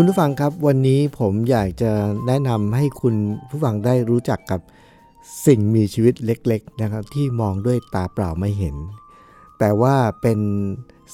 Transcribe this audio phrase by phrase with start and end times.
[0.00, 1.92] คุณผู้ฟังครับวันนี้ผมอยากจะ
[2.26, 3.14] แนะนำให้คุณ
[3.48, 4.60] ผู้ฟังได้รู้จักกับ
[5.46, 8.76] สิ่งมีชีวิตเล็กๆนะครับที่มองด้วยตาเปล่าไม่เห็น
[9.58, 10.38] แต่ว่าเป็น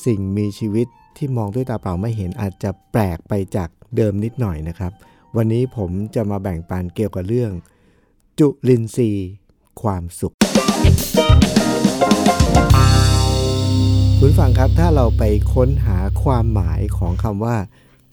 [0.07, 4.93] สิ่งมีชีวิตที่มองด้วยตาเปล่าไม่เห็นอาจจะแปลกไปจากเดิมนิดหน่อยนะครับ
[5.37, 7.53] วันนี้ผมจะมาแบ่งปันเกี่ยวกับเรื่อง
[8.39, 9.29] จุลินทรีย์
[9.83, 10.35] ความสุข
[14.19, 15.23] คุณผู้ฟังครับถ้าเราไป
[15.55, 17.57] ค้นหาความหมายของคำว่า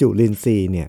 [0.01, 0.87] จุลินทรีย์เนี่ย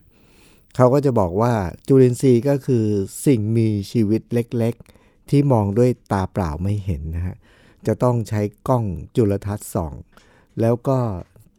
[0.77, 1.55] เขาก็จะบอกว่า
[1.88, 2.84] จุลินทรีย์ก็คือ
[3.27, 7.36] สิ่งมีชีวิตเล็กๆ ที่มองด้วยตาเปล่าไม่เห็นนะฮะ
[7.86, 8.84] จะต้องใช้กล้อง
[9.16, 9.92] จุลทรรศน์ส่อง
[10.60, 10.98] แล้วก็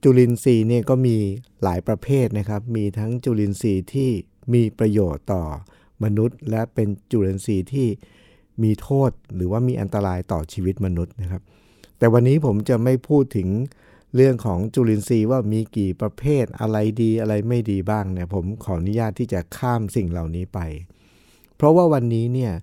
[0.03, 1.17] จุลินทรีย์เนี่ยก็มี
[1.63, 4.09] หลายประเภทนะครับ มีทั้งจุลินทรีย์ที่
[4.53, 5.43] มีประโยชน์ต่อ
[6.03, 7.87] มนุษย์ และเป็นจุลินทรีย์ที่
[8.63, 11.41] มีโทษหรือว่ามีอันตรายต่อชีวิตมนุษย์นะครับ
[11.97, 13.47] แต่วันนี้ผมจะไม่พูดถึง
[14.15, 20.59] เรื่องของจุลินทรีย์ว่ามีกี่ประเภทอะไรดีอะไรไม่ดีบ้างเนี่ยผมขออนุญาตที่จะข้ามสิ่งเหล่านี้ไป
[21.55, 22.53] เพราะว่าวันนี้เนี่ย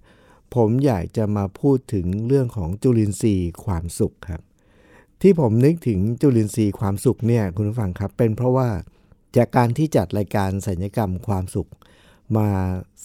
[0.54, 4.42] ผมอยากจะมาพูดถึงเรื่องของจุลินทรีย์ความสุขครับ
[5.22, 8.68] ที่ผมนึกถึงจุลินทรีย์ความสุขเนี่ยคุณผู้ฟังครับเป็นเพราะว่า
[9.36, 11.68] จากการที่จัดรายการสัญญกรรมความสุข
[12.36, 12.48] มา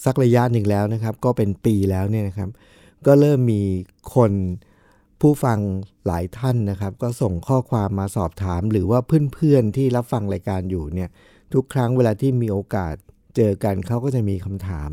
[0.04, 2.50] สักระยะหนึ่งแล้วนะครับ ก็เป็นปีแล้วเนี่ยนะครับ
[3.06, 3.62] ก็เริ่มมี
[4.14, 4.32] คน
[5.20, 5.58] ผู้ฟัง
[6.06, 9.00] หลายท่านนะครับ ก็ส่งข้อความมาสอบถาม หรือว่า
[9.34, 11.10] เพื่อนๆที่รับฟังรายการอยู่เนี่ย
[11.54, 12.94] ทุกครั้งเวลาที่มีโอกาส
[13.36, 14.90] เจอกันเขาก็จะมีคำถาม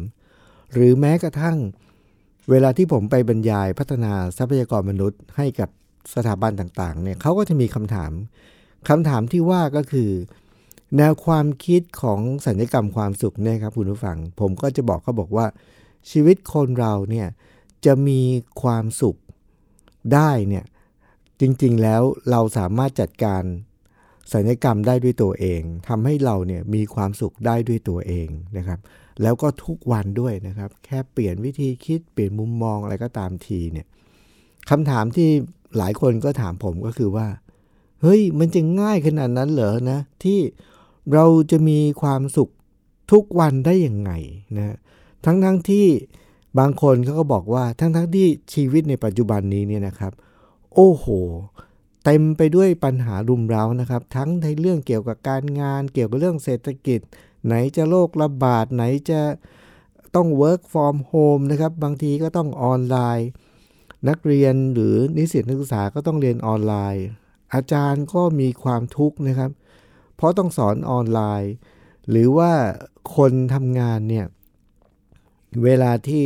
[0.74, 1.58] หรือแม้กระทั่ง
[2.50, 5.70] เวลาที่ผมไปบรรยายพัฒนาทรัพยากรมนุษย์ ให้กับ
[6.16, 8.12] สถาบันต่างๆเนี่ยเขาก็จะมีคำถาม
[8.90, 10.10] คำถามที่ว่าก็คือ
[10.98, 15.46] แนวความคิดของสัญญกรรมความสุขเนี่ยครับคุณผู้ฟัง ผมก็จะบอกเขาบอกว่า
[16.12, 17.28] ชีวิตคนเราเนี่ย
[17.86, 18.22] จะมี
[18.62, 19.18] ความสุข
[20.14, 20.66] ได้เนี่ย
[21.42, 23.44] จริงๆแล้วเราสามารถจัดการ
[24.34, 28.28] สัญญกรรมได้ด้วยตัวเองทำให้เราเนี่ยมีความสุขได้ด้วยตัวเอง
[28.58, 28.80] นะครับ
[29.22, 33.88] แล้วก็ทุกวันด้วยนะครับ แค่เปลี่ยนวิธีคิดเปลี่ยนมุมมองอะไรก็ตามทีเนี่ย
[34.70, 35.30] คำถามที่
[35.78, 37.28] หลายคนก็ถามผมก็คือว่า
[38.02, 40.40] เฮ้ยมันจะง่ายขนาดนั้นเหรอนะ ที่
[41.14, 42.50] เราจะมีความสุข
[43.12, 44.12] ทุกวันได้ยังไง
[44.58, 44.78] นะ
[45.26, 45.86] ทั้งๆทที่
[46.60, 50.14] บางคนเขาก็บอกว่าทั้งๆทที่ชีวิตในปัจจุบันนี้เนี่ยนะครับ
[50.74, 51.06] โอ้โห
[52.04, 57.00] เต็มไปด้วยปัญหารุมเร้านะครับ ทั้งในเรื่องเกี่ยวกับการงาน เกี่ยวกับเรื่องเศรษฐกิจ
[57.46, 59.22] ไหนจะโรคระบาด ไหนจะ
[60.16, 63.28] ต้อง work from home นะครับ บางทีก็ต้องออนไลน์
[64.10, 67.06] นักเรียนหรือนิสิตนักศึกษาก็ต้องเรียนออนไลน์
[67.54, 69.52] อาจารย์ก็มีความทุกข์นะครับ
[70.16, 71.52] เพราะต้องสอนออนไลน์
[72.10, 72.52] หรือว่า
[73.16, 74.26] คนทำงานเนี่ย
[75.66, 76.26] เวลาที่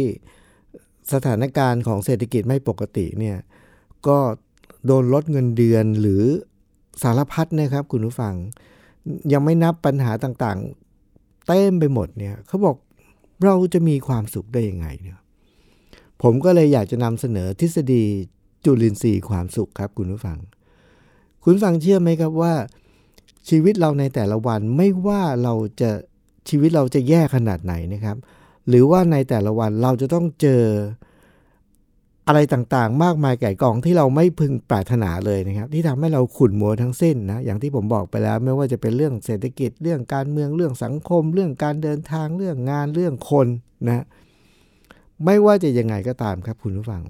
[1.13, 3.37] สถานการณ์ของเศรษฐกิจไม่ปกติเนี่ย
[4.07, 4.17] ก็
[4.85, 6.23] โดนลดเงินเดือนหรือ
[7.03, 8.33] สารพัดนะครับคุณผู้ฟัง
[9.33, 12.75] ยังไม่นับปัญหาต่างๆ เต็มไปหมดเนี่ยเขาบอก
[13.43, 15.19] เราจะมีความสุขได้ยังไงเนี่ย
[16.21, 18.03] ผมก็เลยอยากจะนำเสนอทฤษฎี
[18.65, 20.37] จุลินทรีย์ความสุขครับคุณผู้ฟัง
[21.43, 22.53] คุณฟังเชื่อไหมครับว่า
[23.49, 25.91] ชีวิตเราในแต่ละวันไม่ว่าเราจะ
[26.49, 28.17] ชีวิตเราจะแย่ขนาดไหนนะครับ
[28.69, 30.63] หรือว่าในแต่ละวันเราจะต้องเจอ
[32.27, 43.47] อะไรต่างๆ มากมายไก่กองที่เราไม่พึงปรารถนาเลยนะครับ ที่ทำให้เราขุ่นมัวทั้งสิ้นนะอย่างที่ผมบอกไปแล้ว ไม่ว่าจะเป็นเรื่องเศรษฐกิจเรื่องการเมืองเรื่องสังคม เรื่องการเดินทางเรื่องงานเรื่องคน
[43.87, 44.05] นะ
[45.25, 47.03] ไม่ว่าจะยังไงก็ตามครับคุณผู้ฟัง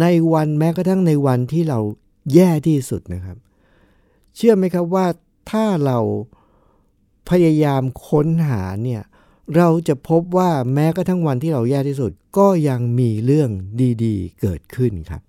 [0.00, 1.78] ในวันแม้กระทั่งในวันที่เรา
[2.34, 3.36] แย่ที่สุดนะครับ
[4.36, 5.06] เชื่อไหมครับว่า
[5.50, 5.98] ถ้าเรา
[7.30, 9.02] พยายามค้นหาเนี่ย
[9.56, 13.50] เราจะพบว่าแม้กระทั่งวันที่เราแย่ที่สุด ก็ยังมีเรื่อง
[14.04, 15.22] ดีๆ เกิดขึ้นครับ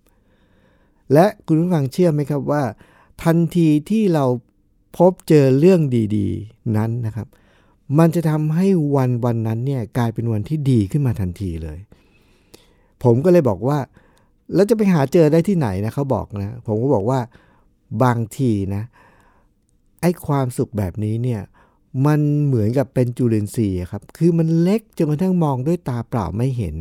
[1.14, 2.64] และคุณผู้ฟังเชื่อไหมครับว่า
[3.24, 4.26] ทันทีที่เรา
[4.98, 5.82] พบเจอเรื่อง
[6.16, 7.28] ดีๆ นั้นนะครับ
[8.00, 11.80] มันจะทำให้วันวันนั้นเนี่ยกลายเป็นวันที่ดีขึ้นมาทันทีเลย
[13.04, 13.80] ผมก็เลยบอกว่า
[14.56, 17.20] แล้วจะไปหาเจอได้ที่ไหนนะเขาบอกนะ ผมก็บอกว่า
[18.04, 18.84] บางทีนะ
[20.02, 21.42] ไอ้ความสุขแบบนี้เนี่ย
[22.06, 26.76] มันเหมือนกับเป็นจุลินทรีย์ครับ คือมันเล็กจนกระทั่งมองด้วยตาเปล่าไม่เห็น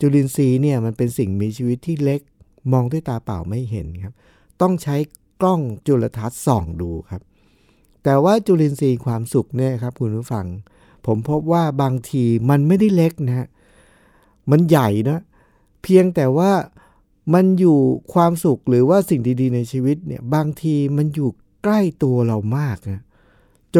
[0.00, 2.20] จุลินทรีย์เนี่ยมันเป็นสิ่งมีชีวิตที่เล็ก
[2.72, 4.14] มองด้วยตาเปล่าไม่เห็นครับ
[4.60, 4.96] ต้องใช้
[5.40, 7.22] กล้องจุลทรรศน์ส่องดูครับ
[8.04, 10.46] แต่ว่าจุลินทรีย์ความสุขเนี่ยครับคุณผู้ฟัง
[11.06, 13.48] ผมพบว่าบางทีมันไม่ได้เล็กนะฮะ
[14.50, 15.20] มันใหญ่นะ
[15.82, 16.52] เพียงแต่ว่า
[17.34, 17.78] มันอยู่
[18.12, 21.30] ความสุขหรือว่าสิ่งดีๆ ในชีวิตเนี่ยบางทีมันอยู่
[21.62, 23.02] ใกล้ตัวเรามากนะ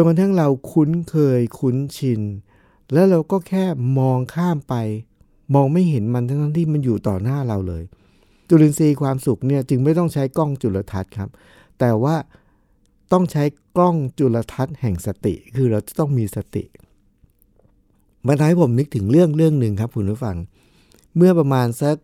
[0.01, 2.21] นกระทั่งเราคุ้นเคยคุ้นชิน
[2.93, 3.65] แล้วเราก็แค่
[3.99, 4.75] มองข้ามไป
[5.53, 7.83] มองไม่เห็นมันทั้งที่มันอยู่ต่อหน้าเราเลย
[8.47, 11.29] จุลินทรีย์ความสุขเนี่ยจึงไม่ต้องใช้กล้องจุลทรรศน์ครับ
[11.79, 12.15] แต่ว่า
[13.11, 13.43] ต้องใช้
[13.77, 16.63] กล้องจุลทรรศน์แห่งสติ คือเราจะต้องมีสติ
[18.27, 20.37] มาทำให้ผมนึกถึงเรื่องเรื่องหนึ่งครับคุณผู้ฟัง
[21.15, 21.95] เมื่อประมาณสัก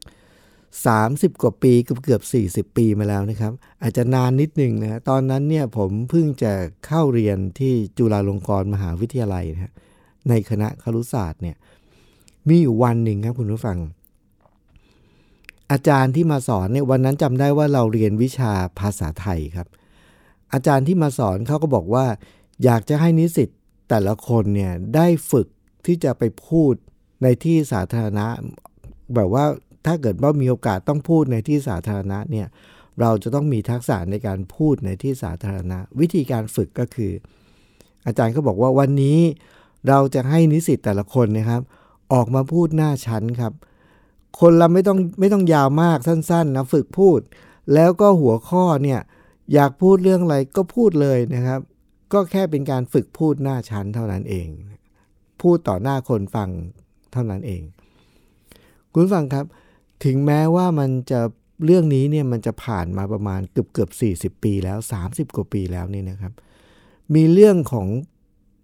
[0.83, 2.21] 30 กว่าปีเกือบเกือบ
[2.69, 6.53] 40 ปีมาแล้วนะครับ อาจจะนานนิดหนึ่งนะตอนนั้นเนี่ยผมเพิ่งจะ
[6.85, 9.73] เข้าเรียนที่จุฬาลงกรณ์มหาวิทยาลัยนะ
[10.29, 11.55] ในคณะครุศาสตร์เนี่ย
[12.47, 13.77] มีอยู่วันหนึ่งครับคุณผู้ฟัง
[15.71, 19.67] อาจารย์ที่มาสอนเนี่ยวันนั้นจำได้ว่าเราเรียนวิชาภาษาไทยครับ
[20.53, 22.05] อาจารย์ที่มาสอนเขาก็บอกว่า
[22.63, 23.49] อยากจะให้นิสิต
[23.89, 25.47] แต่ละคนเนี่ยได้ฝึก
[25.85, 26.73] ที่จะไปพูด
[27.23, 28.27] ในที่สาธารณะ
[29.15, 29.45] แบบว่า
[29.85, 32.47] ถ้าเกิดว่ามีโอกาสต้องพูดในที่สาธารณะเนี่ย
[33.01, 37.11] เราจะต้องมีทักษะในการพูดในที่สาธารณะ วิธีการฝึกก็คือ
[38.05, 39.19] อาจารย์ก็บอกว่าวันนี้
[39.87, 41.61] เราจะให้นิสิตแต่ละคนนะครับ
[42.13, 43.53] ออกมาพูดหน้าชั้นครับ
[44.39, 47.19] คนเราไม่ต้องไม่ต้องยาวมากสั้นๆนะฝึกพูด
[47.73, 48.99] แล้วก็หัวข้อเนี่ย
[49.53, 51.59] อยากพูดเรื่องอะไรก็พูดเลยนะครับ
[52.13, 54.47] ก็แค่เป็นการฝึกพูดหน้าชั้นเท่านั้นเอง
[55.41, 56.49] พูดต่อหน้าคนฟัง
[57.11, 57.61] เท่านั้นเอง
[58.93, 59.45] คุณฟังครับ
[60.03, 61.19] ถึงแม้ว่ามันจะ
[61.65, 64.77] เรื่องนี้เนี่ยมันจะผ่านมาประมาณเกือบเกือบ 40 ปีแล้ว
[65.07, 66.33] 30 กว่าปีแล้วนี่นะครับ
[67.15, 67.87] มีเรื่องของ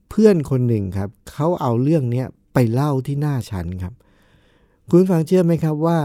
[0.10, 2.24] เพื่อนคนหนึ่งครับเขาเอาเรื่องนี้
[2.54, 3.94] ไปเล่าที่หน้าชั้นครับ
[4.89, 6.00] คุณฟังเชื่อไหมครับว่า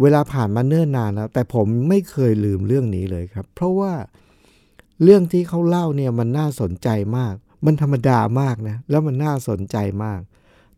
[0.00, 3.92] เวลาผ่านมาเนิ่นนานแล้ว แต่ผมไม่เคยลืมเรื่องนี้เลยครับ เพราะว่า
[5.02, 7.34] เรื่องที่เขาเล่าเนี่ยมันน่าสนใจมาก
[7.64, 10.20] มันธรรมดามากนะแล้วมันน่าสนใจมาก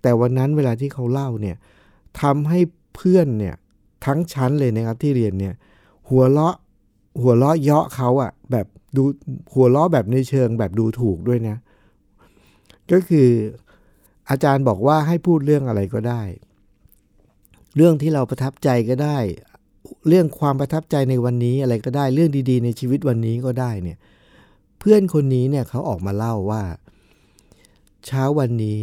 [0.02, 1.56] แต่วันนั้นเวลาที่เขาเล่าเนี่ย
[2.20, 2.60] ทำให้
[2.94, 3.54] เพื่อนเนี่ย
[4.04, 5.54] ทั้งชั้นเลยนะครับที่เรียนเนี่ย
[6.08, 6.56] หัวเราะ
[7.20, 8.66] หัวเราะเยาะเขาอะแบบ
[8.96, 9.02] ดู
[9.54, 11.56] หัวเราะแบบในเชิงแบบดูถูกด้วยนะ
[12.92, 13.28] ก็คือ
[14.30, 16.22] อาจารย์บอกว่าให้พูดเรื่องอะไรก็ได้
[17.76, 19.18] เรื่องที่เราประทับใจก็ได้
[20.08, 23.98] เรื่องความประทับใจในวันนี้อะไรก็ได้ เรื่องดีๆ ในชีวิตวันนี้ก็ได้เนี่ย
[24.78, 26.62] เพื่อนคนนี้เนี่ยเขาออกมาเล่าว่า
[28.06, 28.80] เช้าวันนี้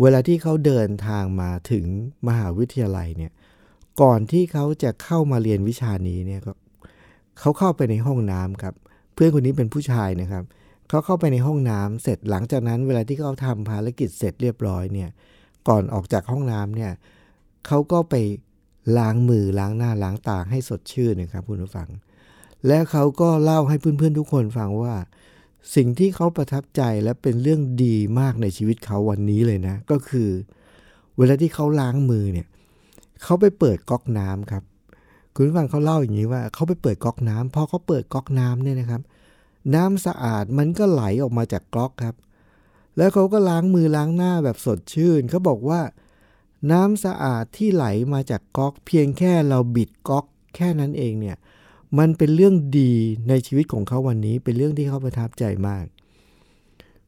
[0.00, 1.84] เวลาที่เขาเดินทางมาถึง
[2.28, 3.32] มหาวิทยาลัยเนี่ย
[4.02, 6.40] ก่อนที่เขาจะเข้ามาเรียนวิชานี้เนี่ย
[7.40, 8.74] เขาเข้าไปในห้องน้ำครับ
[9.14, 10.44] เพื่อนคนนี้เป็นผู้ชายนะครับ
[10.88, 15.10] เขาเข้าไปในห้องน้ำเสร็จหลังจากนั้น เวลาที่เขาทำภารกิจเสร็จเรียบร้อยเนี่ย
[15.68, 16.92] ก่อนออกจากห้องน้ำเนี่ย
[17.66, 18.14] เขาก็ไป
[18.98, 21.88] ล้างมือล้างหน้าล้างตาให้สดชื่นนะครับคุณผู้ฟัง
[22.66, 24.94] และเขาก็เล่าให้เพื่อนๆทุกคนฟังว่า
[25.74, 30.28] สิ่งที่เขาประทับใจและเป็นเรื่องดีมากในชีวิตเขาวันนี้เลยนะ ก็คือ
[31.16, 32.46] เวลาที่เขาล้างมือเนี่ย
[33.22, 34.62] เขาไปเปิดก๊อกน้ำครับ
[35.34, 39.02] คุณผู้ฟังเขาเล่าอย่างนี้ว่าเขาไปเปิดก๊อกน้ำพอเขาเปิดก๊อกน้ำเนี่ยนะครับ
[39.74, 42.16] น้ำสะอาดมันก็ไหลออกมาจากก๊อกครับ
[42.96, 45.80] แล้วเขาก็ล้างมือล้างหน้าแบบสดชื่นเขาบอกว่า
[46.72, 51.36] น้ำสะอาดที่ไหลมาจากก๊อก เพียงแค่เราบิดก๊อกแค่นั้นเองเนี่ย
[51.98, 52.92] มันเป็นเรื่องดี
[53.28, 55.84] ในชีวิตของเขาวันนี้ เป็นเรื่องที่เขาประทับใจมาก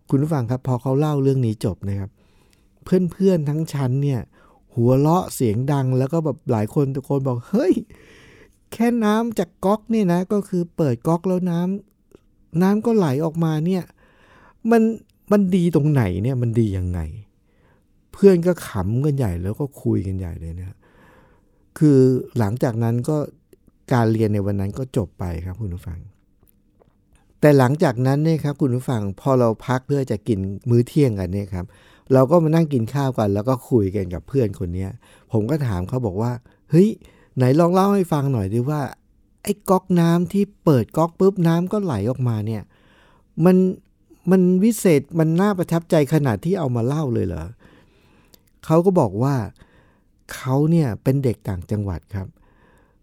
[0.09, 2.11] คุณผู้ฟังครับพอเขาเล่าเรื่องนี้จบนะครับ
[2.85, 4.21] เพื่อนๆทั้งชั้นเนี่ย
[4.75, 7.75] หัวเราะเสียงดังแล้วก็แบบหลายคนตะโกนบอกเฮ้ย
[8.73, 13.85] แค่น้ำจากก๊อกเนี่ยนะก็คือเปิดก๊อกแล้วน้ำน้ำก็ไหลออกมาเนี่ย
[14.71, 14.83] มัน
[15.33, 17.01] มันดีตรงไหนเนี่ยมันดียังไง
[18.13, 20.77] เพื่อนก็ขำกันใหญ่แล้วก็คุยกันใหญ่เลยนะ
[21.79, 21.99] คือ
[22.39, 23.17] หลังจากนั้นก็
[23.93, 25.99] การเรียนในวันนั้นก็จบไปครับคุณผู้ฟัง
[27.41, 30.39] แต่หลังจากนั้นเนี่ยครับคุณผู้ฟังพอเราพักเพื่อจะกิน
[30.71, 31.67] มื้อเที่ยงกันเนี่ยครับ
[32.13, 34.87] เราก็มานั่งกินข้าวกัน แล้วก็คุยกันกับเพื่อนคนนี้
[35.33, 36.33] ผมก็ถามเขาบอกว่า
[36.71, 36.89] เฮ้ย
[37.37, 38.81] ไหนลองเล่าให้ฟังหน่อยดิว่า
[39.43, 42.63] ไอ้ก๊อกน้ำที่เปิดก๊อกปุ๊บน้ำก็ไหลออกมาเนี่ย
[43.45, 43.57] มัน
[44.31, 47.45] มันวิเศษมันน่าประทับใจขนาดที่เอามาเล่าเลยเหรอ
[48.65, 49.35] เขาก็บอกว่า
[50.35, 52.27] เขาเนี่ยเป็นเด็กต่างจังหวัดครับ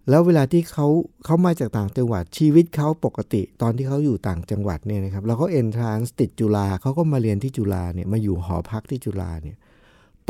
[0.09, 0.87] แล้วเวลาที่เขา
[1.25, 9.57] เขามาจากต่างจังหวัดชีวิตเขาปกติ ตอนที่เขาอยู่ต่างจังหวัดเนี่ยนะครับแล้วเขาเอนทรานส์ติดจุฬาเขาก็มาเรียนที่จุฬาเนี่ยมาอยู่หอพักที่จุฬาเนี่ย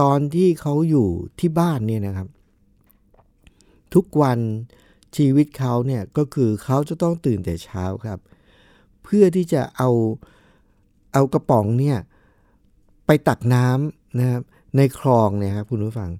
[0.02, 1.08] ตอนที่เขาอยู่
[1.40, 2.28] ที่บ้านเนี่ยนะครับ
[3.94, 4.40] ทุกวัน
[5.18, 8.20] ชีวิตเขาเนี่ยก็คือเขาจะต้องตื่นแต่เช้าครับ
[9.04, 9.90] เพื่อที่จะเอา
[11.14, 11.98] เอากระป๋องเนี่ย
[13.06, 14.42] ไปตักน้ำนะครับ
[14.78, 16.12] ในคลองเนี่ยครับคุณผู้ฟัง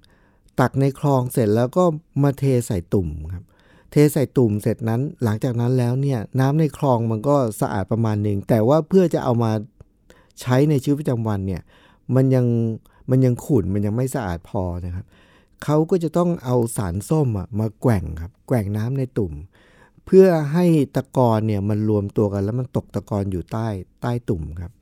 [0.60, 1.84] ตักในคลองเสร็จแล้วก็
[2.22, 3.44] มาเทใส่ตุ่มครับ
[3.90, 9.52] เทใส่ตุ่มเสร็จนั้น หลังจากนั้นแล้วเนี่ยน้ำในคลองมันก็สะอาดประมาณหนึ่งแต่ว่าเพื่อจะเอามา
[10.40, 11.62] ใช้ในชีวิตประจำวันเนี่ย
[12.14, 12.46] มันยัง
[13.10, 15.06] มันยังขุ่นมันยังไม่สะอาดพอนะครับ
[15.64, 19.32] เขาก็จะต้องเอาสารส้มมาแกว่งครับแกว่งน้ำในตุ่ม
[20.06, 20.64] เพื่อให้
[20.96, 23.66] ตะกอนเนี่ยมันรวมตัวกันแล้วมันตกตะกอนอยู่ใต้
[24.02, 24.72] ใต้ตุ่มครับ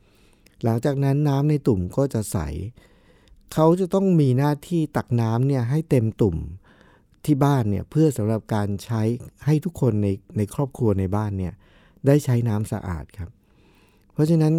[0.64, 2.38] หลังจากนั้นน้ำในตุ่มก็จะใส
[3.52, 6.36] เขาจะต้องมีหน้าที่ตักน้ำเนี่ยให้เต็มตุ่ม
[7.24, 9.02] ที่บ้านเนี่ยเพื่อสำหรับการใช้
[9.44, 11.54] ให้ทุกคนในในครอบครัวในบ้านเนี่ย
[12.06, 13.30] ได้ใช้น้ำสะอาดครับ
[14.12, 14.54] เพราะฉะนั้น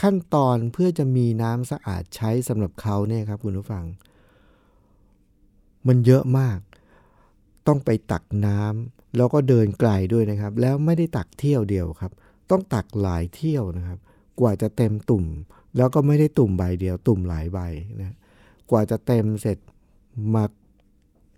[0.00, 3.84] ขั้นตอนเพื่อจะมีน้ำสะอาดใช้สำหรับเขาเนี่ยครับคุณผู้ฟัง
[5.88, 6.58] มันเยอะมาก
[7.66, 12.12] ต้องไปตักน้ำแล้วก็เดินไกลด้วยนะครับ แล้วไม่ได้ตักเที่ยวเดียวครับ
[12.50, 13.98] ต้องตักหลายเที่ยวนะครับ
[14.40, 15.24] กว่าจะเต็มตุ่ม
[15.76, 17.58] แล้วก็ไม่ได้ตุ่มใบเดียว ตุ่มหลายใบ
[18.00, 18.14] นะ
[18.70, 19.58] กว่าจะเต็มเสร็จ
[20.34, 20.44] มา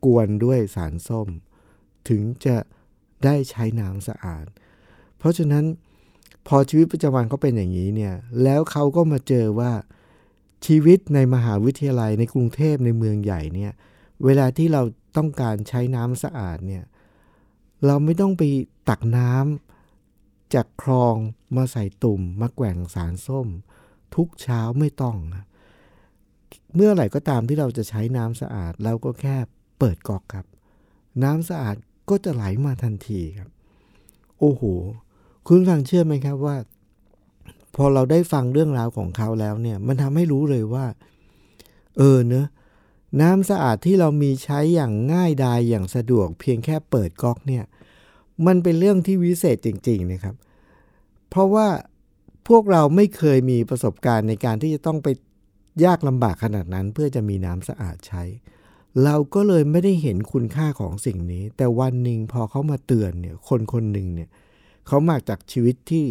[0.05, 1.29] กวนด้วยสารส้ม
[2.09, 2.57] ถึงจะ
[3.25, 4.47] ได้ใช้น้ำสะอาด
[5.19, 5.65] เพราะฉะนั้น
[6.47, 9.73] พอชีวิตประจำวันเขาเป็นอย่างนี้เนี่ยแล้วเขาก็มาเจอว่า
[10.67, 13.73] ชีวิตในมหาวิทยาลัยในกรุงเทพในเมืองใหญ่เนี่ย
[14.25, 14.83] เวลาที่เรา
[15.17, 16.85] ต้องการใช้น้ำสะอาดเนี่ย
[17.87, 18.43] เราไม่ต้องไป
[18.89, 21.15] ตักน้ำจากคลอง
[21.57, 23.49] มาใส่ตุ่มมาแกว่งสารส้ม
[24.15, 25.45] ทุกเช้าไม่ต้องนะ
[26.75, 29.37] เมื่อไหร่ก็ตามที่เราจะใช้น้ำสะอาดเราก็แค่
[29.79, 30.47] เปิดก๊อกครับ
[31.23, 31.77] น้ำสะอาด
[32.11, 33.49] ก็จะไหลมาทันทีครับ
[34.39, 34.63] โอ้โห
[35.47, 36.57] คุณฟังเชื่อไหมครับว่า
[37.77, 40.87] พอเราได้ฟังเรื่องราวของเขาแล้วเนี่ย มันทำให้รู้เลยว่า
[41.97, 42.47] เออเนอะ
[43.21, 47.65] น้ำสะอาดที่เรามีใช้อย่างง่ายดายอย่างสะดวก เพียงแค่เปิดก๊อกเนี่ย
[48.47, 50.35] มันเป็นเรื่องที่วิเศษจริง ๆ นะครับ
[51.31, 51.69] เพราะว่า
[52.49, 55.09] พวกเราไม่เคยมีประสบการณ์ในการที่จะต้องไป
[55.85, 58.23] ยากลำบากขนาดนั้นเพื่อจะมีน้ำสะอาดใช้
[59.05, 64.29] เราก็เลยไม่ได้เห็นคุณค่าของสิ่งนี้ แต่วันหนึ่งพอเขามาเตือนเนี่ยคนคนหนึ่งเนี่ย
[64.87, 66.05] เขามาจากชีวิตที่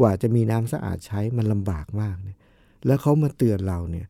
[0.00, 2.38] กว่าจะมีน้ำสะอาดใช้มันลำบากมากเนี่ย
[2.86, 4.06] แล้วเขามาเตือนเราเนี่ย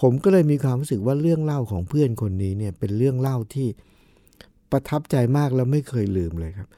[0.00, 3.68] ผมก็เลยมีความรู้สึกว่าเรื่องเล่าของเพื่อนคนนี้เนี่ยเป็นเรื่องเล่าที่
[4.70, 6.68] ประทับใจมากแล้วไม่เคยลืมเลยครับ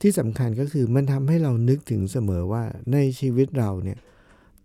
[0.00, 2.62] ที่สำคัญก็คือมันทำให้เรานึกถึงเสมอว่า
[2.92, 3.98] ในชีวิตเราเนี่ย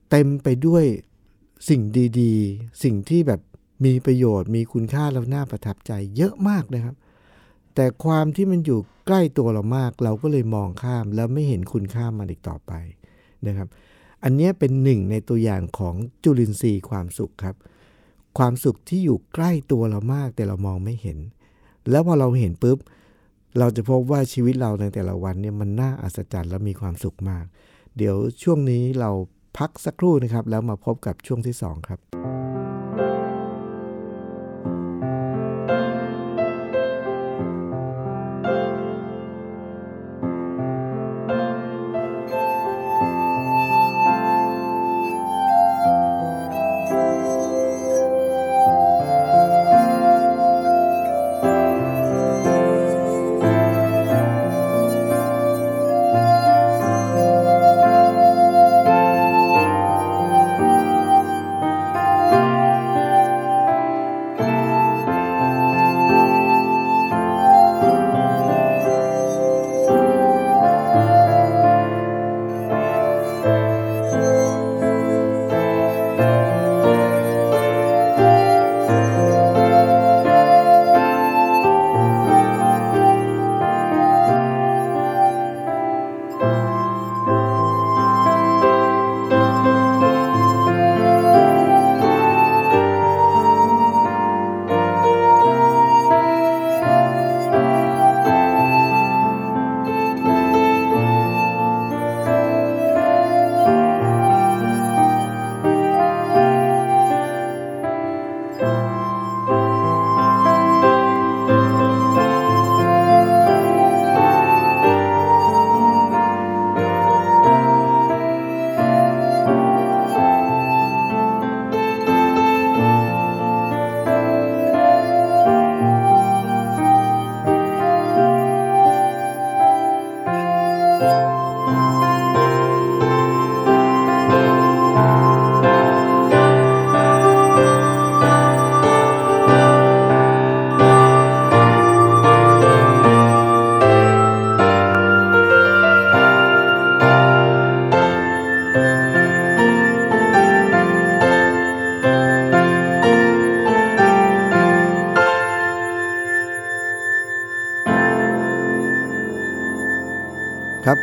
[0.10, 0.86] เต็มไปด้วย
[1.70, 1.82] สิ่ง
[2.20, 3.42] ดีๆ สิ่งที่แบบ
[3.86, 6.96] มีประโยชน์ มีคุณค่าแล้วน่าประทับใจเยอะมากนะครับ
[7.76, 12.72] แต่ความที่มันอยู่ใกล้ตัวเรามาก เราก็เลยมองข้าม แล้วไม่เห็นคุณค่ามันอีกต่อไป
[13.48, 13.68] นะครับ
[14.24, 17.56] อันนี้เป็นหนึ่งในตัวอย่างของจุลินทรีย์ความสุขครับ
[18.38, 21.18] ความสุขที่อยู่ใกล้ตัวเรามาก แต่เรามองไม่เห็น
[21.90, 22.78] แล้วพอเราเห็นปุ๊บ
[23.60, 27.46] เราจะพบว่าชีวิตเราในแต่ละวันเนี่ยมันน่าอัศจรรย์และมีความสุขมาก
[27.98, 29.12] เดี๋ยวช่วงนี้เรา
[29.58, 32.00] พักสักครู่นะครับ แล้วมาพบกับช่วงที่ 2 ครับ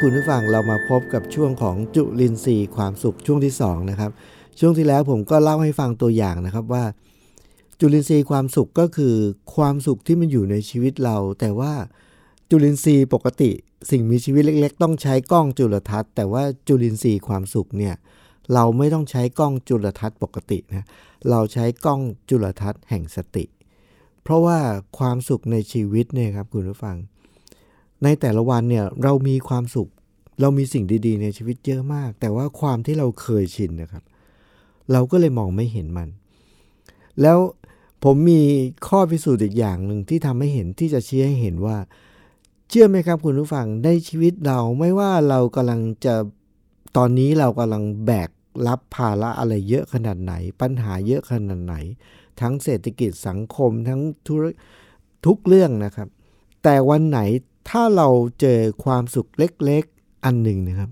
[0.03, 4.11] คุณผู้ฟังเรามาพบกับช่วงของจุลินทรีย์ความสุขช่วงที่2นะครับ
[4.61, 6.85] ช่วงที่แล้วผมก็เล่าให้ฟังตัวอย่างนะครับว่า
[7.81, 9.15] จุลินทรีย์ความสุขก็คือ
[9.57, 11.73] ความสุขที่มันอยู่ในชีวิตเรา แต่ว่า
[12.51, 13.51] จุลินทรีย์ปกติ
[13.91, 17.95] สิ่งมีชีวิตเล็ก ๆ ต้องใช้กล้องจุลทรรศน์แต่ว่าจุลินทรีย์ความสุขเนี่ย
[18.55, 20.87] เราไม่ต้องใช้กล้องจุลทรรศน์ปกตินะ
[21.31, 23.45] เราใช้กล้องจุลทรรศน์แห่งสติ
[24.23, 24.59] เพราะว่า
[24.99, 26.97] ความสุขในชีวิตเนี่ยครับคุณผู้ฟัง
[28.05, 29.91] ในแต่ละวันเนี่ยเรามีความสุข
[30.41, 34.05] เรามีสิ่งดีๆ ในชีวิตเยอะมาก แต่ว่าความที่เราเคยชินนะครับ
[34.93, 36.09] เราก็เลยมองไม่เห็นมัน
[37.23, 37.39] แล้ว
[38.05, 38.43] ผมมี
[38.89, 41.77] ข้อพิสูจน์อีกอย่างหนึ่งที่ทำให้เห็นที่จะชี้ให้เห็นว่า
[42.69, 46.15] เชื่อไหมครับคุณผู้ฟังในชีวิตเราไม่ว่าเรากำลังจะ
[46.97, 48.31] ตอนนี้เรากำลังแบก
[48.67, 51.75] รับภาระอะไรเยอะขนาดไหน ปัญหาเยอะขนาดไหน
[52.41, 54.39] ทั้งเศรษฐกิจสังคมทั้งทุก
[55.27, 56.09] ทุกเรื่องนะครับ
[56.65, 57.21] แต่วันไหน
[57.69, 58.09] ถ้าเรา
[58.41, 60.91] เจอความสุขเล็กๆ อันหนึ่งนะครับ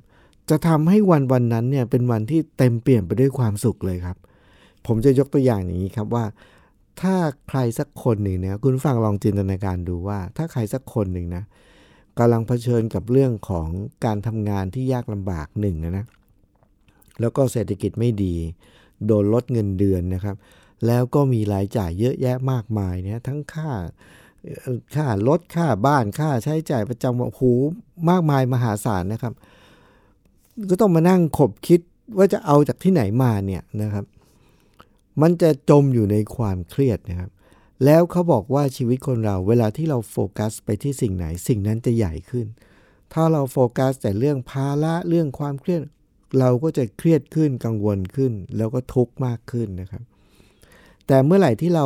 [0.50, 4.16] จะทำให้วันวันนั้นเนี่ยเป็นวันที่เต็มเปลี่ยนไปด้วยความสุขเลยครับ
[4.87, 6.25] ผมจะยกตัวอย่างอย่างนี้ครับว่า
[7.00, 7.16] ถ้า
[7.49, 11.44] ใครสักคนหนึ่งนะคุณฟังลองจินตนาการดูว่า ถ้าใครสักคนหนึ่งนะ
[12.18, 13.68] กำลังเผชิญกับเรื่องของ
[14.04, 16.06] การทำงานที่ยากลำบากหนึ่งนะ
[17.20, 18.35] แล้วก็เศรษฐกิจไม่ดี
[19.06, 20.37] โดนลดเงินเดือนนะครับ
[20.87, 23.70] แล้วก็มีรายจ่ายเยอะแยะมากมายเนี่ยทั้งค่า
[24.94, 27.52] ค่ารถค่าบ้านค่าใช้จ่ายประจำวันหู
[28.08, 29.34] มากมายมหาศาลนะครับ
[30.70, 31.80] ก็ต้องมานั่งขบคิด
[32.16, 34.04] ว่าจะเอาจากที่ไหนมาเนี่ยนะครับ
[35.22, 37.30] มันจะจมอยู่ในความเครียดนะครับ
[37.84, 42.46] แล้วเขาบอกว่าชีวิตคนเรา เวลาที่เราโฟกัสไปที่สิ่งไหน สิ่งนั้นจะใหญ่ขึ้น
[43.12, 45.80] ถ้าเราโฟกัสแต่เรื่องภาระเรื่องความเครียด
[46.38, 50.02] เราก็จะเครียดขึ้นกังวลขึ้น แล้วก็ทุกข์มากขึ้นนะครับ
[51.06, 51.84] แต่เมื่อไหร่ที่เรา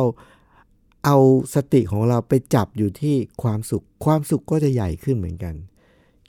[1.05, 1.17] เอา
[1.55, 5.53] สติของเราไปจับอยู่ที่ความสุข ความสุขก็จะใหญ่ขึ้นเหมือนกัน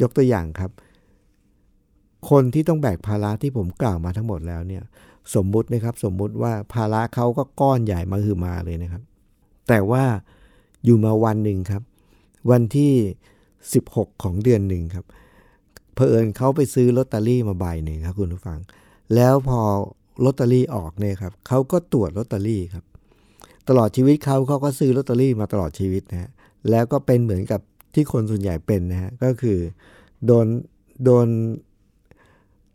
[0.03, 0.71] ยกตัวอย่างครับ
[2.31, 4.83] คนที่ต้องแบกภาระที่ผมกล่าวมาทั้งหมดแล้วเนี่ย
[5.35, 9.03] สมมุตินะครับ สมมุติว่าภาระเขาก็ก้อนใหญ่มาคือมาเลยนะครับ
[9.69, 10.05] แต่ว่า
[10.85, 11.83] อยู่มาวันหนึ่งครับ
[12.51, 12.93] วันที่
[13.57, 15.05] 16 ของเดือนหนึ่งครับ
[15.95, 18.59] เพอเอิญเขาไปซื้อลอตเตอรี่มาใบหนึ่งครับคุณผู้ฟัง
[19.15, 19.61] แล้วพอ
[20.25, 22.85] ลอตเตอรี่ออกเนี่ยครับเขาก็ตรวจลอตเตอรี่ครับ
[23.69, 26.31] ตลอดชีวิตเขาเขาก็ซื้อลอตเตอรี่มาตลอดชีวิตนะฮะ
[26.71, 27.61] แล้วก็เป็นเหมือนกับ
[27.95, 29.59] ที่คนส่วนใหญ่เป็นนะฮะก็คือ
[30.27, 30.47] โดน
[31.05, 31.29] โดน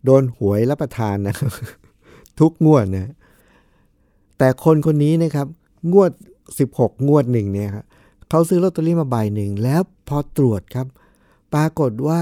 [0.05, 1.35] โดนหวยรับประทานนะ
[2.39, 3.13] ทุกงวดนะ
[4.37, 5.47] แต่คนคนนี้นะครับ
[5.93, 6.11] งวด
[6.59, 7.85] 16 งวดหนึ่งเนี่ยครับ
[8.29, 10.87] เขาซื้อลอตเตอรี่มาใบหนึ่งแล้วพอตรวจครับ
[11.53, 12.21] ปรากฏว่า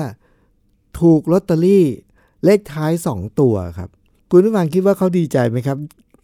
[1.00, 1.86] ถูกลอตเตอรี่
[2.44, 3.90] เลขท้าย 2 ตัวครับ
[4.30, 5.78] คุณผู้ฟังคิดว่าเขาดีใจไหมครับ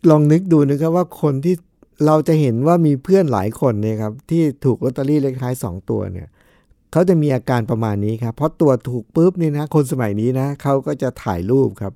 [0.09, 1.55] ลองนึกดูนะครับว่าคนที่
[2.05, 6.27] เราจะเห็นว่ามีเพื่อนหลายคนเนี่ยครับที่ถูกลอตเตอรี่เลขท้าย 2 ตัวเนี่ย
[6.91, 11.93] เขาจะมีอาการประมาณนี้ครับเพราะตัวถูกปุ๊บนี่นะคนสมัยนี้นะเขาก็จะถ่ายรูปครับ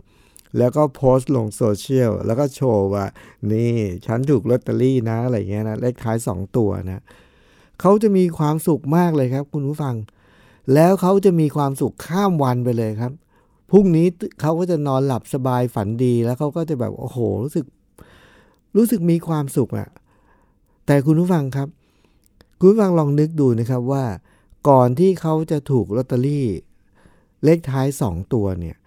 [0.58, 3.06] แล้วก็โพสต์ลงโซเชียลแล้วก็โชว์ว่า
[3.52, 3.74] นี่
[4.06, 7.04] ฉันถูกลอตเตอรี่นะอะไรเงี้ยนะเลขท้าย 2 ตัวนะ
[7.82, 9.96] เขาจะมีความสุขมากเลยครับ คุณผู้ฟัง
[10.74, 13.12] แล้วเขาจะมีความสุขข้ามวันไปเลยครับ
[13.72, 14.08] พรุ่งนี้
[14.42, 17.66] เขาก็จะนอนหลับสบายฝันดีแล้วเขาก็จะแบบโอ้โหรู้สึก
[18.76, 19.90] รู้สึกมีความสุขอะ
[20.86, 21.68] แต่คุณผู้ฟังครับ
[22.60, 24.06] คุณผู้ฟังลองนึกดูนะครับว่า
[24.70, 26.48] ก่อนที่เขาจะถูกลอตเตอรี่
[27.44, 28.78] เลขท้าย 2 ตัวเนี่ย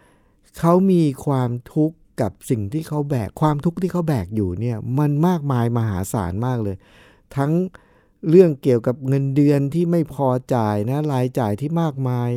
[0.58, 6.76] เขามีความทุกข์กับสิ่งที่เขาแบก ความทุกข์ที่เขาแบกอยู่เนี่ยมันมากมายมหาศาลมากเลย
[7.36, 7.52] ทั้ง
[8.28, 12.30] เรื่องเกี่ยวกับเงินเดือนที่ไม่พอจ่ายนะรายจ่ายที่มากมาย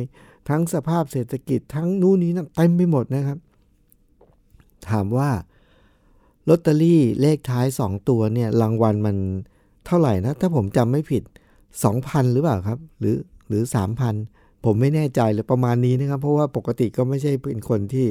[0.48, 3.38] ทั้งสภาพเศรษฐกิจทั้งนู้นนี้นั่นเต็มไปหมดนะครับ
[4.88, 5.30] ถามว่า
[6.48, 9.16] ลอตเตอรี่เลขท้าย 2 ตัวเนี่ยรางวัลมัน
[9.86, 11.22] เท่าไหร่นะ ถ้าผมจำไม่ผิด
[11.78, 13.16] 2,000 หรือเปล่าครับ หรือ
[13.48, 13.62] หรือ
[14.14, 18.06] 3,000 ผมไม่แน่ใจเลยประมาณนี้นะครับ เพราะว่าปกติก็ไม่ใช่เป็นคนที่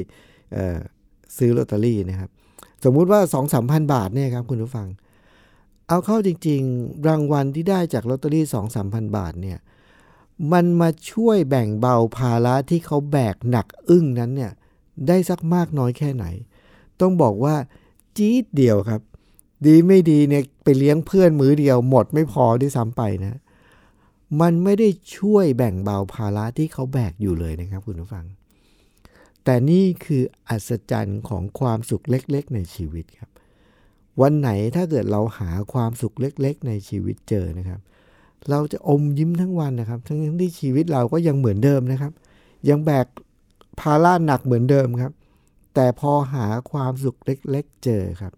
[1.37, 2.29] ซื้อลอตเตอรี่นะครับ
[2.83, 3.19] สมมุติว่า
[3.57, 4.87] 2-3,000 บาทเนี่ยครับคุณผู้ฟัง
[5.87, 8.45] เอาเข้าจริง ๆ รางวัลที่ได้จากลอตเตอรี่
[8.81, 9.59] 2-3,000 บาทเนี่ย
[10.53, 14.51] มันมาช่วยแบ่งเบาภาระที่เขาแบกหนักอึ้งนั้นเนี่ย
[15.07, 16.25] ได้สักมากน้อยแค่ไหน
[17.01, 17.55] ต้องบอกว่า
[18.17, 19.01] จี๊ดเดียวครับ
[19.65, 23.39] ดีไม่ดีเนี่ยไปเลี้ยงเพื่อนมือเดียวหมดไม่พอด้วยซ้ำไปนะ
[24.41, 28.25] มันไม่ได้ช่วยแบ่งเบาภาระที่เขาแบกอยู่เลยนะครับคุณผู้ฟัง
[29.43, 33.29] แต่นี่คืออัศจรรย์ของความสุขเล็ก ๆ ในชีวิตครับ
[34.21, 37.79] วันไหนถ้าเกิดเราหาความสุขเล็ก ๆ ในชีวิตเจอนะครับ
[38.49, 42.11] เราจะอมยิ้มทั้งวันนะครับ ทั้งที่ชีวิตเราก็ยังเหมือนเดิมนะครับ
[42.69, 43.05] ยังแบก
[43.81, 45.11] ภาระหนักเหมือนเดิมครับ
[45.73, 48.33] แต่พอหาความสุขเล็ก ๆ เจอครับ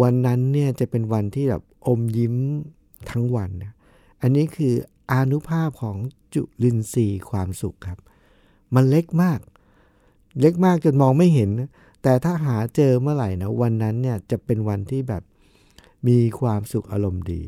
[0.00, 2.34] วันนั้นเนี่ยจะเป็นวันที่แบบอมยิ้ม
[3.10, 3.72] ทั้งวันนะ
[4.22, 4.74] อันนี้คือ
[5.12, 5.96] อนุภาพของ
[6.34, 7.98] จุลินทรีย์ความสุขครับ
[8.74, 9.40] มันเล็กมาก
[10.40, 11.50] เล็กมากจนมองไม่เห็น
[12.02, 15.22] แต่ถ้าหาเจอเมื่อไหร่นะวันนั้นเนี่ยจะเป็นวันที่แบบ
[16.08, 17.42] มีความสุขอารมณ์ดี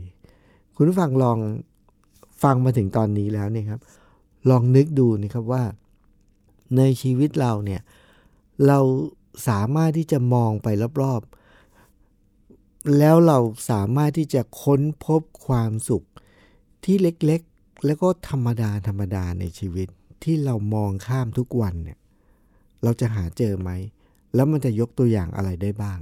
[0.75, 1.39] คุณผู้ฟังลอง
[2.43, 3.81] ฟังมาถึงตอนนี้แล้วเนี่ยครับ
[4.51, 5.63] ลองนึกดูนะครับว่า
[6.77, 7.81] ในชีวิตเราเนี่ย
[8.67, 8.79] เรา
[9.49, 10.69] สามารถที่จะมองไป
[11.03, 13.39] รอบๆ แล้วเรา
[13.71, 16.05] สามารถที่จะค้นพบความสุข
[16.85, 19.89] ที่เล็กๆ แล้วก็ธรรมดาธรรมดาในชีวิต
[20.25, 21.99] ที่เรามองข้ามทุกวันเนี่ย
[22.83, 23.71] เราจะหาเจอไหม
[24.35, 25.99] แล้วมันจะยกตัวอย่างอะไรได้บ้าง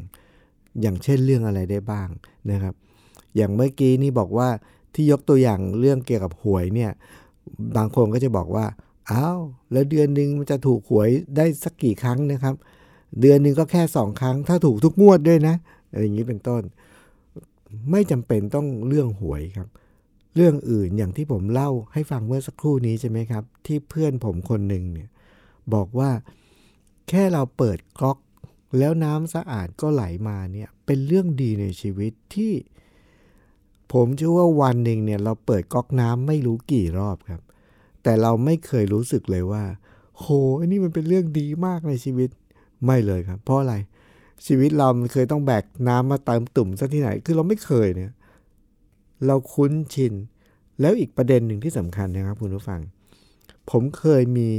[0.80, 2.08] อย่างเช่นเรื่องอะไรได้บ้าง
[2.50, 2.74] นะครับ
[3.36, 4.48] อย่างเมื่อกี้นี่บอกว่า
[4.94, 6.92] ที่ยกตัวอย่างเรื่องเกี่ยวกับหวยเนี่ย
[7.76, 8.66] บางคนก็จะบอกว่า
[9.10, 9.40] อ้าว
[9.72, 12.54] แล้วเดือนหนึ่งมันจะถูกหวยได้สักกี่ครั้งนะครับ
[13.20, 15.54] เดือนหนึ่งก็แค่สองครั้ง ถ้าถูกทุกงวดด้วยนะ
[15.90, 16.62] อะไรอย่างนี้เป็นต้น
[17.90, 19.68] ไม่จำเป็นต้องเรื่องหวยครับ
[20.36, 25.08] เรื่องอื่นอย่างที่ผมเล่าให้ฟังเมื่อสักครู่นี้ใช่ไหมครับ ที่เพื่อนผมคนหนึ่งเนี่ย
[25.74, 26.10] บอกว่า
[27.08, 28.18] แค่เราเปิดก๊อก
[28.78, 32.52] แล้วน้ำสะอาดก็ไหลมาเนี่ยเป็นเรื่องดีในชีวิตที่
[33.92, 37.42] ผมเชื่อว่าวันหนึ่งเนี่ยเราเปิดก๊อกน้ำไม่รู้กี่รอบครับ
[38.08, 39.64] แต่เราไม่เคยรู้สึกเลยว่า
[40.18, 40.26] โห
[40.60, 42.30] อันนี้มันเป็นเรื่องดีมากในชีวิต
[42.84, 43.74] ไม่เลยครับ เพราะอะไร
[44.46, 48.12] ชีวิตเรามันเคยต้องแบกน้ำมาเติมตุ่มซะที่ไหน คือเราไม่เคยเนี่ย
[49.26, 50.12] เราคุ้นชิน
[50.80, 52.80] แล้วอีกประเด็นหนึ่งที่สำคัญนะครับคุณผู้ฟัง
[53.70, 54.50] ผมเคยมี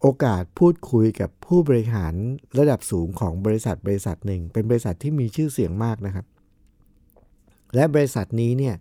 [0.00, 2.14] โอกาสพูดคุยกับผู้บริหาร
[2.58, 6.26] ระดับสูงของบริษัทบริษัทหนึ่ง เป็นบริษัทที่มีชื่อเสียงมากนะครับ
[7.74, 8.74] และบริษัทนี้เนี่ย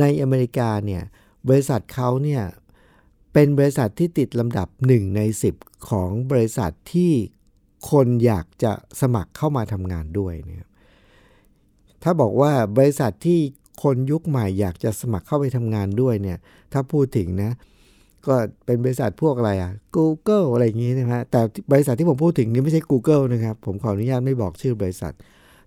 [0.00, 1.02] ในอเมริกาเนี่ย
[1.48, 2.42] บริษัทเขาเนี่ย
[3.32, 5.20] เป็นบริษัทที่ติดลำดับ 1 ใน
[5.54, 7.12] 10 ของบริษัทที่
[7.90, 10.66] คนอยากจะสมัครเข้ามาทำงานด้วยเนี่ย
[12.02, 13.40] ถ้าบอกว่าบริษัทที่
[13.82, 16.38] คนยุคใหม่อยากจะสมัครเข้าไปทำงานด้วยเนี่ย
[16.72, 17.52] ถ้าพูดถึงนะ
[18.26, 18.34] ก็
[18.66, 21.40] เป็นบริษัทพวกอะไรอะ Google อะไรอย่างงี้นะฮะแต่
[21.72, 25.12] บริษัทที่ผมพูดถึงนี่ไม่ใช่ Google นะครับ ผมขออนุญาตไม่บอกชื่อบริษัท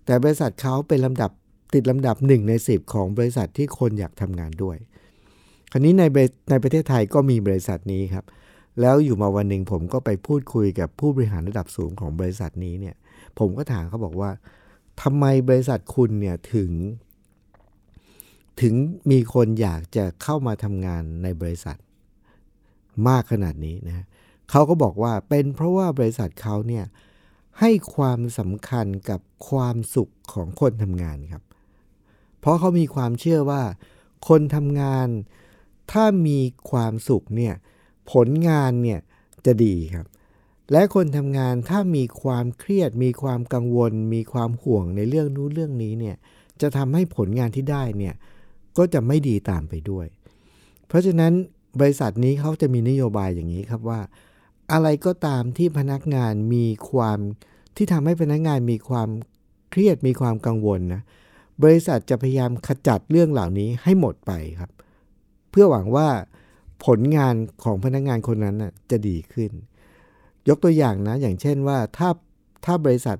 [0.06, 1.30] แต่บริษัทเขาเป็นลำดับ
[1.74, 4.76] ติดลำดับ1ใน10 ของบริษัทที่คนอยากทำงานด้วย
[5.76, 6.02] คราวนี้ใน
[6.50, 8.24] ในประเทศไทยก็มีบริษัทนี้ครับ
[8.80, 12.94] แล้วอยู่มาวันหนึ่งผมก็ไปพูดคุยกับผู้บริหารระดับสูงของบริษัทนี้เนี่ย
[13.38, 14.30] ผมก็ถามเขาบอกว่า
[15.02, 16.70] ทำไมบริษัทคุณเนี่ยถึง
[18.60, 18.74] ถึง
[19.10, 21.76] มีคนอยากจะเข้ามาทำงานในบริษัท
[23.08, 24.06] มากขนาดนี้นะ
[24.50, 26.84] เขาก็บอกว่าเป็นเพราะว่าบริษัทเขาเนี่ย
[27.60, 31.42] ให้ความสำคัญกับความสุขของคนทำงานครับ
[32.40, 33.62] เพราะเขามีความเชื่อว่า
[34.28, 35.08] คนทำงาน
[35.92, 36.38] ถ้ามี
[36.70, 37.54] ความสุขเนี่ย
[38.12, 39.00] ผลงานเนี่ย
[39.46, 40.06] จะดีครับ
[40.72, 46.16] และคนทำงานถ้ามีความเครียด มีความกังวล มีความห่วงในเรื่องนู้นเรื่องนี้เนี่ย
[46.60, 48.14] จะทำให้ผลงานที่ได้เนี่ย
[48.78, 50.06] ก็จะไม่ดีตามไปด้วย
[50.88, 51.32] เพราะฉะนั้น
[51.80, 54.00] บริษัทนี้เขาจะมีนโยบายอย่างนี้ครับว่า
[54.72, 57.18] อะไรก็ตามที่พนักงานมีความ
[57.76, 59.08] ที่ทำให้พนักงานมีความ
[59.70, 61.02] เครียดมีความกังวลนะ
[61.62, 64.70] บริษัทจะพยายามขจัดเรื่องเหล่านี้ให้หมดไปครับ
[65.54, 66.08] เพื่อหวังว่า
[66.86, 68.56] ผลงานของพนักงานคนนั้น
[68.90, 69.50] จะดีขึ้น
[70.48, 72.10] ยกตัวอย่างนะ อย่างเช่นว่าถ้า
[72.64, 73.16] ถ้าบริษัท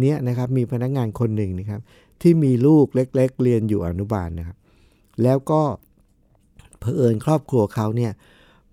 [0.00, 1.80] เนี้ยนะครับมีพนักงานคนหนึ่งนะครับ
[2.22, 4.56] ที่มีลูกเล็กๆเรียนอยู่อนุบาลนะครับ
[5.22, 5.62] แล้วก็
[6.78, 8.12] เผอิญครอบครัวเขาเนี่ย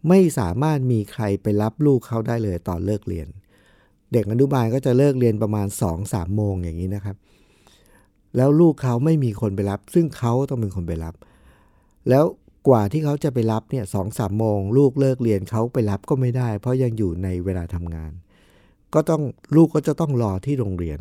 [0.10, 3.28] ไม่สามารถมีใครไปรับลูกเขาได้เลยตอนเลิกเรียน
[4.14, 7.16] เด็กอนุบาลก็จะเลิกเรียนประมาณ2อสามโมงอย่างนี้นะครับ
[8.38, 11.16] แล้วลูกเขาไม่มีคนไปรับ ซึ่งเขาต้องเป็นคนไปรับ
[12.10, 12.26] แล้ว
[12.68, 18.12] กว่าที่เขาจะไปรับเนี่ยสองสามโมง ลูกเลิกเรียนเขาไปรับก็ไม่ได้ เพราะยังอยู่ในเวลาทำงาน
[18.94, 19.24] ก็ต้อง
[19.56, 21.00] ลูกก็จะต้องรอที่โรงเรียน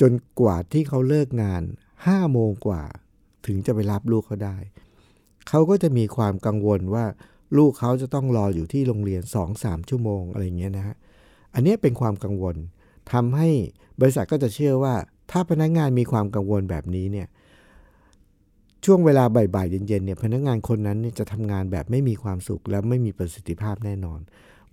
[0.00, 1.62] จนกว่าที่เขาเลิกงาน
[1.98, 2.82] 5โมงกว่า
[3.46, 4.56] ถึงจะไปรับลูกเขาได้
[5.48, 7.04] เขาก็จะมีความกังวลว่า
[7.58, 9.22] ลูกเขาจะต้องรออยู่ที่โรงเรียน
[9.54, 10.96] 2-3ชั่วโมงอะไรเงี้ยนะฮะ
[11.54, 12.56] อันนี้เป็นความกังวล
[13.12, 13.48] ทำให้
[14.00, 14.94] บริษัทก็จะเชื่อว่า
[15.30, 17.28] ถ้าพนักงานมีความกังวลแบบนี้เนี่ย
[18.84, 24.20] ช่วงเวลาบ่ายๆเย็นๆเนี่ยพนักงานคนนั้นจะทำงานแบบไม่มีความสุขและไม่มีประสิทธิภาพแน่นอน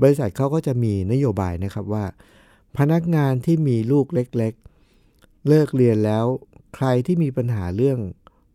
[0.02, 2.06] บริษัทเขาก็จะมีนโยบายนะครับว่า
[2.78, 4.54] พนักงานที่มีลูกเล็ก
[5.00, 6.26] ๆ เลิกเรียนแล้ว
[6.76, 7.98] ใครที่มีปัญหาเรื่อง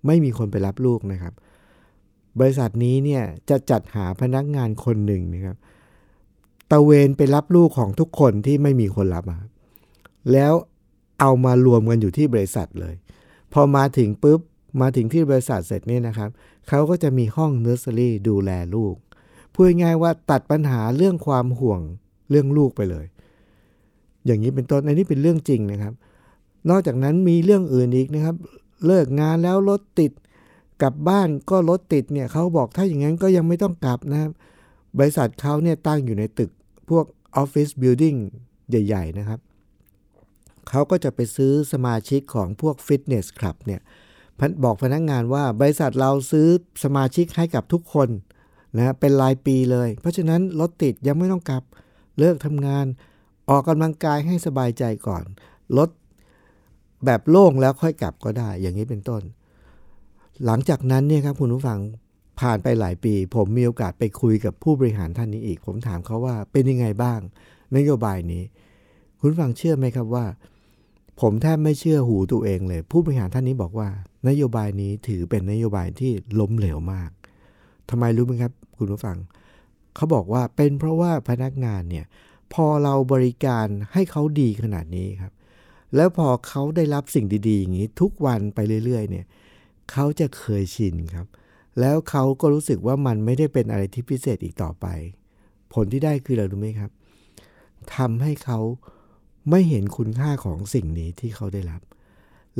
[0.06, 1.34] ไม่มีคนไปรับลูกนะครับ
[2.38, 5.56] บริษัทนี้เนี่ยจะจัดหาพนักงานคนหนึ่งนะครับ
[6.70, 9.24] ตะเวนไปรับลูกของทุกคนที่ไม่มีคนรับ
[10.32, 10.52] แล้ว
[11.20, 12.94] เอามารวมกันอยู่ที่บริษัทเลย
[13.52, 14.40] พอมาถึงปุ๊บ
[14.80, 16.30] มาถึงที่บริษัทเสร็จเนี่ยนะครับ
[16.68, 18.94] เขาก็จะมีห้องเนอร์เซอรี่ดูแลลูก
[19.52, 21.80] พูดง่ายว่าตัดปัญหาเรื่องความห่วง
[22.30, 23.06] เรื่องลูกไปเลย
[24.26, 25.94] อย่างนี้เป็นต้นอันนี้เป็นเรื่องจริงนะครับ
[26.70, 28.36] นอกจากนั้นมีเรื่องอื่นอีกนะครับ
[28.86, 30.12] เลิกงานแล้วรถติด
[30.82, 34.30] กลับบ้านก็รถติดเนี่ยเขาบอกถ้าอย่างนั้นก็ยังไม่ต้องกลับนะครับ
[34.98, 36.50] บริษัทเขาเนี่ยตั้งอยู่ในตึก
[36.90, 37.04] พวก
[37.36, 38.14] ออฟฟิศบิลดิ่ง
[38.68, 39.40] ใหญ่ ๆ นะครับ
[40.68, 43.80] เขาก็จะไปซื้อสมาชิกของพวกฟิตเนสคลับเนี่ย
[44.64, 46.48] บอกพนักงงานว่าบริษัทเราซื้อ
[46.84, 48.08] สมาชิกให้กับทุกคน
[48.76, 51.62] นะเป็นรายปีเลย เพราะฉะนั้นรถติดยังไม่ต้องกลับ
[52.18, 52.86] เลิกทำงาน
[53.50, 55.24] ออกกำลังกายให้สบายใจก่อน
[55.76, 55.88] รถ
[57.04, 59.22] แบบโล่งแล้วค่อยกลับก็ได้ อย่างนี้เป็นต้น
[60.44, 61.78] หลังจากนั้นเนี่ยครับคุณผู้ฟัง
[62.40, 67.20] ผ่านไปหลายปี ผมมีโอกาสไปคุยกับผู้บริหารท่านนี้อีก ผมถามเขาว่าเป็นยังไงบ้าง
[67.76, 68.42] นโยบายนี้
[69.20, 70.24] คุณฟังเชื่อไหมครับว่า
[71.20, 73.88] ผมแทบไม่เชื่อหูตัวเองเลย ผู้บริหารท่านนี้บอกว่า
[74.28, 77.10] นโยบายนี้ถือเป็นนโยบายที่ล้มเหลวมาก
[77.90, 79.16] ทำไมรู้ไหมครับ คุณผู้ฟัง
[79.94, 82.06] เขาบอกว่าเป็นเพราะว่าพนักงานเนี่ย
[82.52, 85.32] พอเราบริการให้เขาดีขนาดนี้ครับ
[85.96, 89.26] แล้วพอเขาได้รับสิ่งดีๆ อย่างนี้ ทุกวันไปเรื่อย ๆ เนี่ย
[89.90, 91.26] เขาจะเคยชินครับ
[91.80, 94.86] แล้วเขาก็รู้สึกว่ามันไม่ได้เป็นอะไรที่พิเศษอีกต่อไป
[95.72, 96.90] ผลที่ได้คืออะไรรู้ไหมครับ
[97.96, 98.58] ทำให้เขา
[99.50, 101.82] ไม่เห็นคุณค่าของสิ่งนี้ที่เขาได้รับ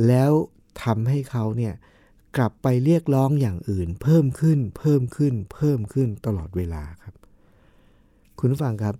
[0.07, 0.31] แล้ว
[0.83, 1.73] ทำให้เขาเนี่ย
[2.37, 7.15] กลับไปเรียกร้องอย่างอื่น เพิ่มขึ้น เพิ่มขึ้น เพิ่มขึ้นตลอดเวลาครับ
[8.39, 8.95] คุณผู้ฟังครับ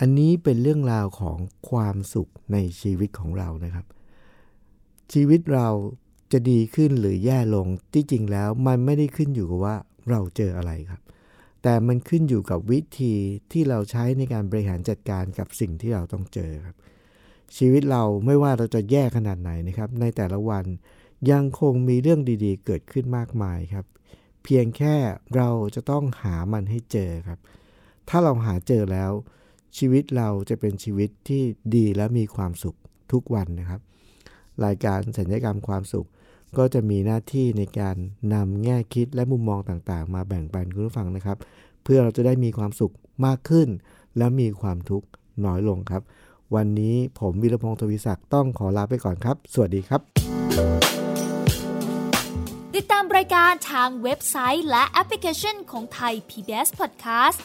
[0.00, 1.38] อันนี้เป็นเรื่องราวของ
[1.70, 3.86] ความสุขในชีวิตของเรานะครับ
[5.12, 5.68] ชีวิตเรา
[6.32, 9.76] จะดีขึ้นหรือแย่ลงที่จริงแล้วมันไม่ได้ขึ้นอยู่กับว่า
[10.10, 11.00] เราเจออะไรครับ
[11.62, 13.14] แต่มันขึ้นอยู่กับวิธี
[13.52, 16.76] ที่เราใช้ในการบริหารจัดการกับสิ่งที่เราต้องเจอครับ
[17.56, 20.64] ชีวิตเราไม่ว่าเราจะแย่ขนาดไหนนะครับ ในแต่ละวัน
[21.30, 23.86] ยังคงมีเรื่องดีๆ เกิดขึ้นมากมายครับ
[24.44, 24.94] เพียงแค่
[25.36, 27.38] เราจะต้องหามันให้เจอครับ
[28.08, 29.12] ถ้าเราหาเจอแล้ว
[29.78, 31.42] ชีวิตเราจะเป็นชีวิตที่
[31.76, 32.76] ดีและมีความสุข
[33.12, 33.80] ทุกวันนะครับ
[34.64, 36.08] รายการสัญญกรรมความสุข
[36.58, 37.96] ก็จะมีหน้าที่ในการ
[38.34, 41.38] นำแง่คิดและมุมมองต่างๆ มาแบ่งปันคุณผู้ฟังนะครับ
[41.82, 42.92] เพื่อเราจะได้มีความสุข
[43.26, 43.68] มากขึ้น
[44.18, 45.06] และมีความทุกข์
[45.44, 46.02] น้อยลงครับ
[46.54, 50.00] วันนี้ผมวิรพงศ์ทวีศักดิ์ต้องขอลาไปก่อนครับ สวัสดีครับ
[52.74, 57.38] ติดตามรายการทางเว็บไซต์และแอปพลิเคชันของไทย PBS Podcast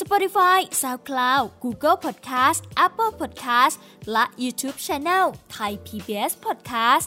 [0.00, 3.74] Spotify SoundCloud Google Podcast Apple Podcast
[4.12, 7.06] และ YouTube Channel Thai PBS Podcast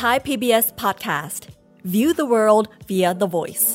[0.00, 1.42] Thai PBS Podcast
[1.94, 3.66] View the world via the voice